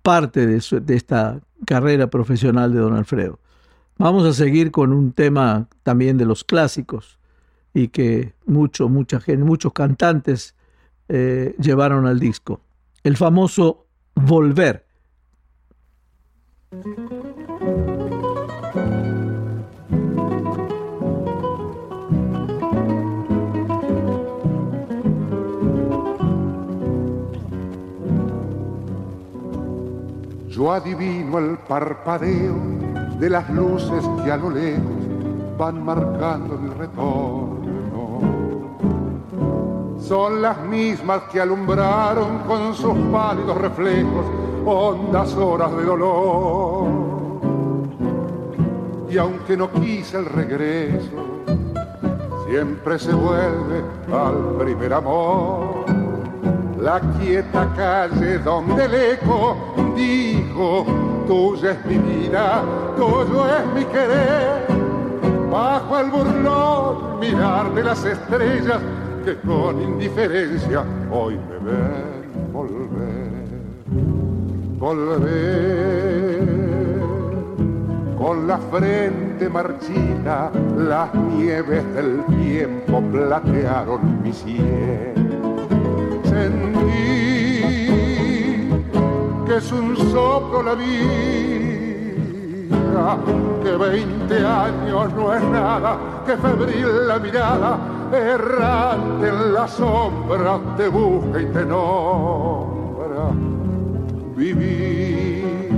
[0.00, 3.38] parte de, esta carrera profesional de don Alfredo.
[3.98, 7.18] Vamos a seguir con un tema también de los clásicos
[7.74, 10.55] y que mucho, muchos cantantes
[11.08, 12.60] eh, llevaron al disco.
[13.02, 14.86] El famoso Volver.
[30.48, 32.54] Yo adivino el parpadeo
[33.20, 34.82] de las luces que a lo lejos
[35.58, 37.65] van marcando mi retorno.
[40.06, 44.24] Son las mismas que alumbraron con sus pálidos reflejos
[44.64, 46.86] hondas horas de dolor.
[49.10, 51.10] Y aunque no quise el regreso,
[52.48, 53.82] siempre se vuelve
[54.12, 55.84] al primer amor.
[56.80, 59.56] La quieta calle donde el eco
[59.96, 60.86] dijo,
[61.26, 62.62] tuya es mi vida,
[62.96, 64.66] tuyo es mi querer.
[65.50, 68.80] Bajo el burlón mirar de las estrellas
[69.26, 73.32] que con indiferencia hoy me ven volver,
[74.78, 76.46] volver.
[78.16, 85.12] Con la frente marchita, las nieves del tiempo platearon mi sien
[86.22, 86.86] sentí
[89.44, 91.45] que es un soplo la vida,
[93.62, 97.78] que veinte años no es nada, que febril la mirada,
[98.12, 103.30] errante en la sombra, te busca y te nombra.
[104.36, 105.68] Viví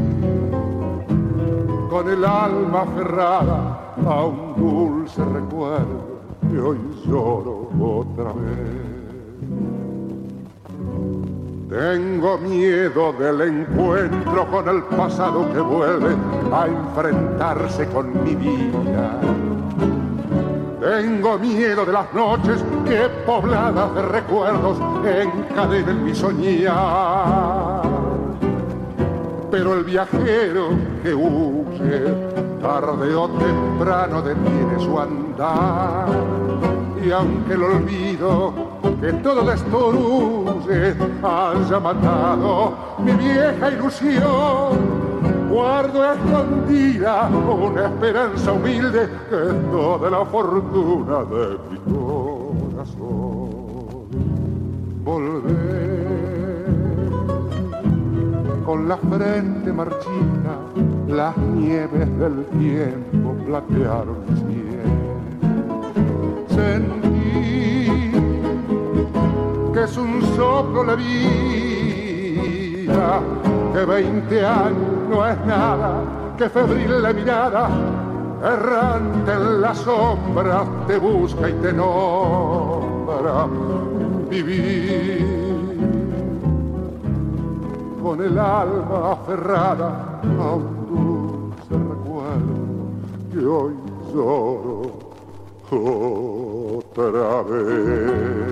[1.91, 6.19] con el alma aferrada a un dulce recuerdo
[6.53, 8.88] y hoy lloro otra vez.
[11.69, 16.17] Tengo miedo del encuentro con el pasado que vuelve
[16.51, 19.21] a enfrentarse con mi vida.
[20.81, 27.83] Tengo miedo de las noches que pobladas de recuerdos encadenen mi soñar.
[29.51, 30.69] pero el viajero
[31.03, 32.15] que huye
[32.63, 36.07] tarde o temprano detiene su andar.
[37.05, 38.53] Y aunque el olvido
[39.01, 44.79] que todo destruye haya matado mi vieja ilusión,
[45.49, 51.79] guardo escondida una esperanza humilde que toda la fortuna de mi
[52.75, 53.49] corazón.
[55.05, 55.89] Volver
[58.67, 60.59] con la frente marchita,
[61.07, 64.98] las nieves del tiempo platearon mi cielo.
[66.59, 68.11] Sentí
[69.73, 73.21] que es un soplo la vida
[73.73, 76.03] que veinte años no es nada,
[76.37, 77.71] que febril la mirada,
[78.43, 83.47] errante en las sombras, te busca y te nombra
[84.29, 85.79] vivir.
[88.03, 92.55] Con el alma aferrada a un dulce recuerdo
[93.33, 93.75] que hoy
[94.13, 95.09] lloro
[95.71, 98.49] otra vez.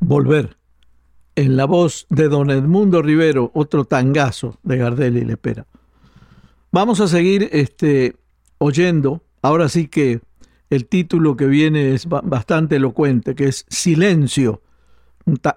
[0.00, 0.56] Volver.
[1.36, 5.66] En la voz de don Edmundo Rivero, otro tangazo de Gardel y Lepera.
[6.72, 8.16] Vamos a seguir este,
[8.58, 9.22] oyendo.
[9.42, 10.20] Ahora sí que
[10.70, 14.62] el título que viene es bastante elocuente, que es Silencio,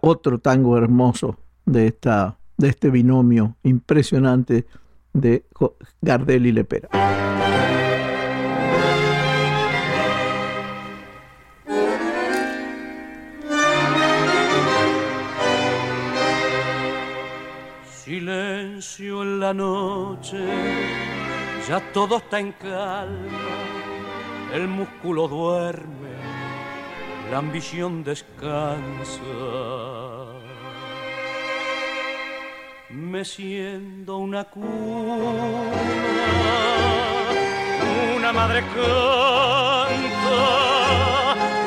[0.01, 4.65] otro tango hermoso de, esta, de este binomio impresionante
[5.13, 5.43] de
[5.99, 6.89] Gardel y Lepera.
[17.91, 20.45] Silencio en la noche,
[21.67, 23.07] ya todo está en calma,
[24.53, 26.11] el músculo duerme,
[27.31, 29.21] la ambición descansa.
[32.93, 34.63] Me siento una cuna,
[38.15, 40.35] una madre canta,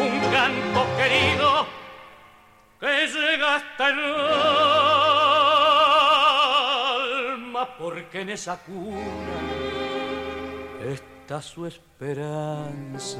[0.00, 1.66] un canto querido
[2.80, 4.64] que llega hasta el
[7.78, 8.98] porque en esa cuna
[10.82, 13.18] está su esperanza.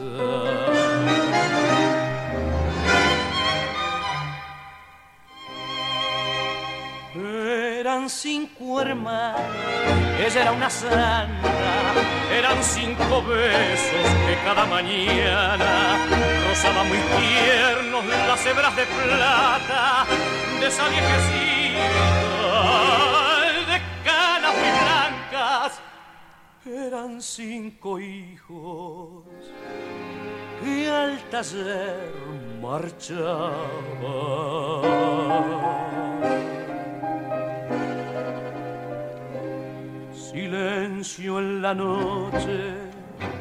[7.85, 9.43] Eran cinco hermanos,
[10.19, 11.29] ella era una santa,
[12.33, 15.99] eran cinco besos que cada mañana
[16.49, 20.07] rozaban muy tiernos las hebras de plata
[20.61, 22.25] de esa viejecita
[26.65, 29.25] eran cinco hijos
[30.63, 32.15] que al taller
[32.63, 33.45] marchaban.
[40.35, 42.75] Silencio en la noche,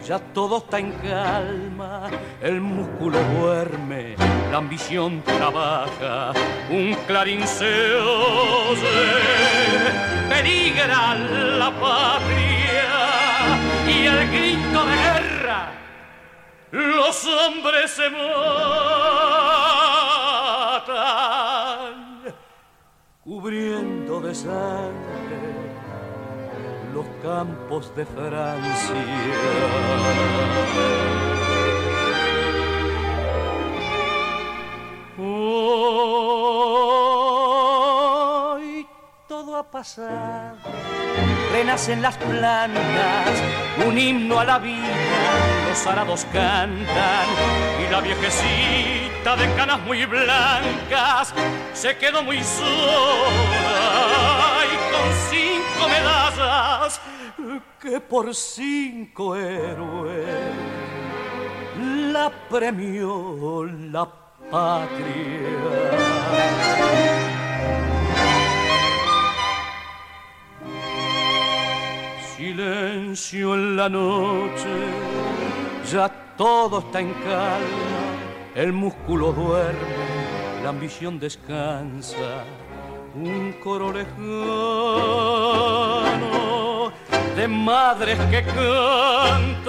[0.05, 2.07] ya todo está en calma,
[2.39, 4.15] el músculo duerme,
[4.51, 6.33] la ambición trabaja,
[6.69, 9.09] un clarín se oye.
[10.29, 12.93] Peligra la patria
[13.87, 15.71] y el grito de guerra.
[16.69, 18.23] Los hombres se matan
[23.23, 25.12] cubriendo de sangre
[26.93, 28.95] los campos de Francia.
[39.73, 40.57] pasado,
[41.51, 43.41] renacen las plantas,
[43.85, 44.95] un himno a la vida,
[45.67, 47.27] los arados cantan
[47.81, 51.33] y la viejecita de canas muy blancas
[51.73, 52.67] se quedó muy sola
[54.65, 55.13] y con
[55.87, 57.01] medallas
[57.79, 60.53] que por cinco héroes
[62.11, 64.07] la premió la
[64.49, 65.13] patria.
[72.35, 74.73] Silencio en la noche,
[75.91, 78.03] ya todo está en calma,
[78.55, 82.43] el músculo duerme, la ambición descansa,
[83.15, 84.13] un coro lejano
[87.35, 89.63] de madres que cantan,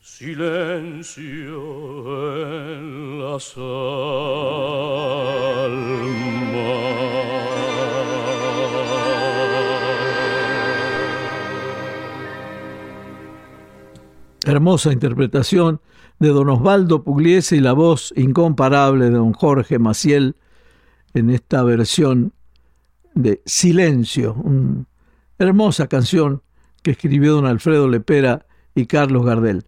[0.00, 1.52] silencio
[2.38, 3.54] en las
[14.44, 15.80] Hermosa interpretación
[16.18, 20.36] de don Osvaldo Pugliese y la voz incomparable de don Jorge Maciel
[21.14, 22.32] en esta versión
[23.14, 24.84] de Silencio, una
[25.38, 26.42] hermosa canción
[26.82, 29.64] que escribió don Alfredo Lepera y Carlos Gardel.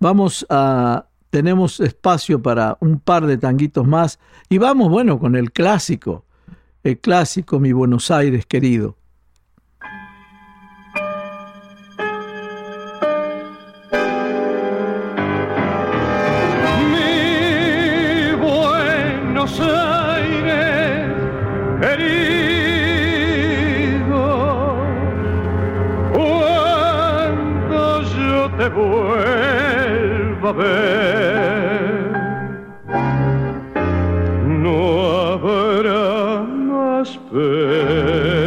[0.00, 4.18] Vamos a tenemos espacio para un par de tanguitos más
[4.48, 6.24] y vamos, bueno, con el clásico,
[6.82, 8.96] el clásico Mi Buenos Aires querido.
[34.62, 34.78] No
[35.32, 38.46] habrá más pena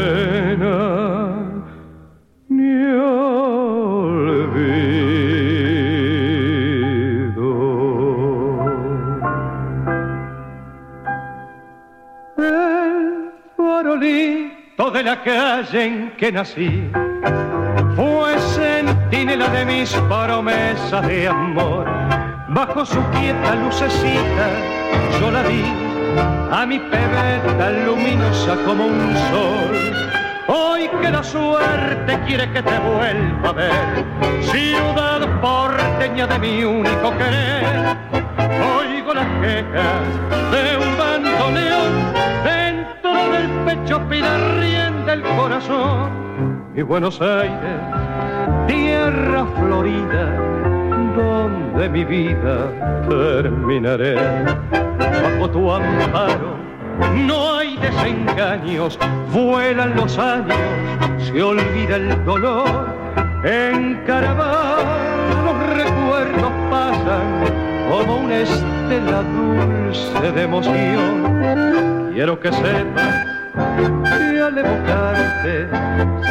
[2.50, 3.32] ni olvido.
[12.38, 16.92] El farolito de la calle en que nací
[19.12, 21.86] centinela de mis promesas de amor.
[22.48, 24.48] Bajo su quieta lucecita
[25.20, 25.64] yo la vi,
[26.52, 29.74] a mi pebeta luminosa como un sol.
[30.48, 34.06] Hoy que la suerte quiere que te vuelva a ver,
[34.42, 37.98] ciudad porteña de mi único querer.
[38.78, 40.08] Oigo las quejas
[40.52, 41.92] de un bandoneón
[42.44, 46.22] dentro del pecho pida rienda el corazón
[46.76, 47.82] y Buenos Aires,
[49.02, 50.26] tierra florida,
[51.16, 52.72] donde mi vida
[53.10, 54.16] terminaré.
[54.72, 56.52] Bajo tu amparo
[57.16, 59.00] no hay desengaños,
[59.34, 60.58] vuelan los años,
[61.20, 62.96] se olvida el dolor.
[63.44, 67.26] En caravana los recuerdos pasan
[67.90, 72.12] como una estela dulce de emoción.
[72.14, 75.68] Quiero que sepas y al evocarte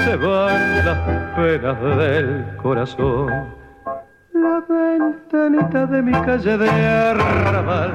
[0.04, 0.98] se van las
[1.36, 3.54] penas del corazón.
[4.32, 7.92] La ventanita de mi calle de arrabal,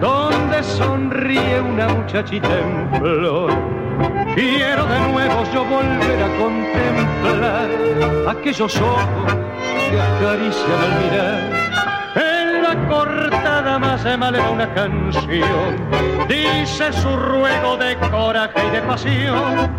[0.00, 3.52] donde sonríe una muchachita en flor.
[4.34, 7.68] Quiero de nuevo yo volver a contemplar
[8.28, 9.36] aquellos ojos
[9.90, 12.39] que acarician al mirar
[12.88, 15.76] cortada más se maleva una canción.
[16.28, 19.70] Dice su ruego de coraje y de pasión,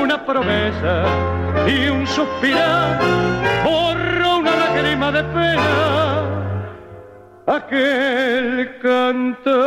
[0.00, 1.04] una promesa
[1.66, 2.98] y un suspirar,
[3.64, 6.22] borro una lágrima de pena,
[7.46, 9.62] aquel cantar.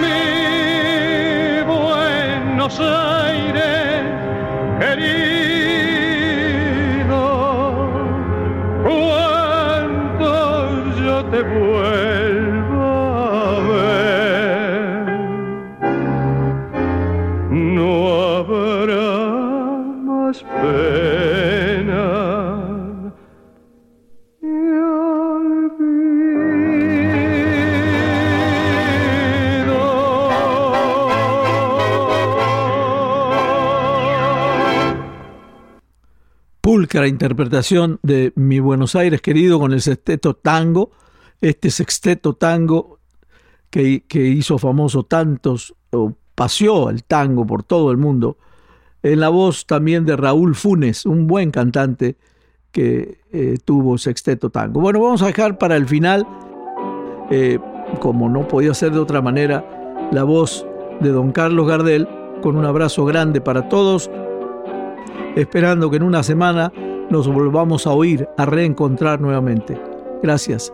[0.00, 3.83] Mi Buenos Aires,
[37.08, 40.90] interpretación de Mi Buenos Aires querido con el sexteto tango
[41.48, 42.98] este sexteto tango
[43.70, 48.38] que, hizo famoso tantos, o paseó el tango por todo el mundo,
[49.02, 52.16] en la voz también de Raúl Funes, un buen cantante
[52.70, 54.80] que eh, tuvo sexteto tango.
[54.80, 56.26] Bueno, vamos a dejar para el final,
[57.30, 57.58] eh,
[58.00, 60.66] como no podía ser de otra manera, la voz
[61.00, 62.08] de don Carlos Gardel,
[62.42, 64.10] con un abrazo grande para todos,
[65.36, 66.72] esperando que en una semana
[67.10, 69.78] nos volvamos a oír, a reencontrar nuevamente.
[70.22, 70.72] Gracias.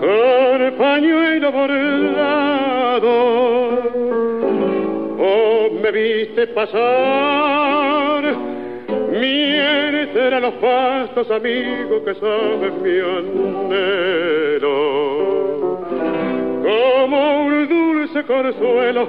[0.00, 3.10] con pañuelo bordado,
[5.18, 8.34] oh, me viste pasar,
[9.10, 14.68] mientras los pastos amigos que saben mi anhelo,
[16.62, 19.08] como un dulce consuelo,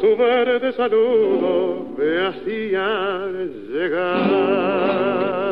[0.00, 3.26] su verde saludo me hacía
[3.72, 5.50] llegar.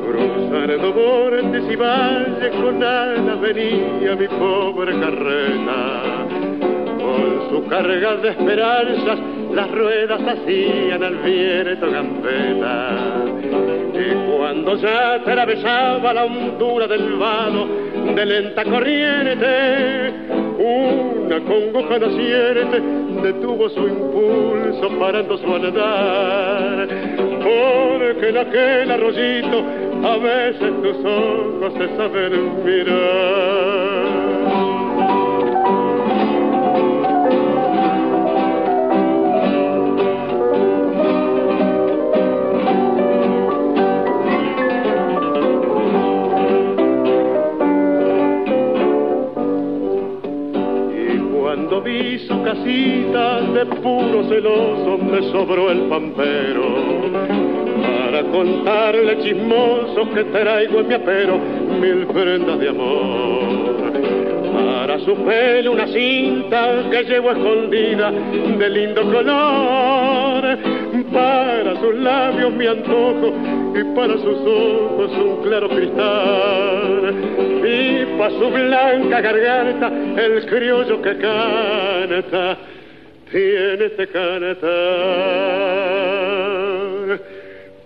[0.00, 6.55] Cruzando por montes y valles con alas venía mi pobre carreta.
[7.16, 9.18] Con su carga de esperanzas
[9.54, 13.24] las ruedas hacían al viento gambeta.
[13.94, 17.66] Y cuando ya atravesaba la hondura del vado
[18.14, 20.12] de lenta corriente,
[20.58, 22.82] una congoja naciente
[23.22, 26.88] detuvo su impulso parando su andar.
[27.42, 29.64] Porque en aquel arroyito
[30.04, 33.75] a veces tus ojos se saben mirar.
[52.56, 56.62] Casita de puro celoso me sobró el pampero
[57.82, 61.38] para contarle chismoso que traigo en mi apero
[61.80, 63.76] mil prendas de amor.
[64.54, 70.58] Para su pelo una cinta que llevo escondida de lindo color.
[71.12, 73.32] Para sus labios mi antojo
[73.74, 77.14] y para sus ojos un claro cristal.
[77.64, 82.56] Y para su blanca garganta el criollo que canta,
[83.30, 84.56] tiene este cantar.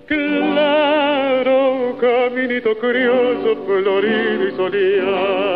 [0.07, 5.51] Claro, caminito criollo, florido y soleado.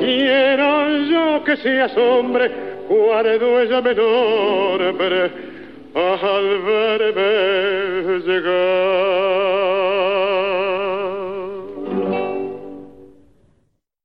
[0.00, 2.50] Quiero yo que seas hombre,
[2.88, 5.28] guardo ella menor, pero
[5.94, 10.27] al verme llegar.